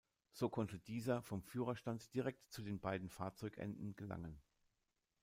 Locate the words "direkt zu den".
2.15-2.79